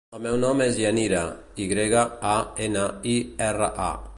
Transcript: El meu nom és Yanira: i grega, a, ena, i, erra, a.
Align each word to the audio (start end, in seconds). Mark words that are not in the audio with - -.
El 0.17 0.21
meu 0.21 0.37
nom 0.43 0.61
és 0.65 0.79
Yanira: 0.83 1.19
i 1.65 1.67
grega, 1.73 2.01
a, 2.33 2.35
ena, 2.69 2.89
i, 3.13 3.15
erra, 3.51 3.73
a. 3.91 3.95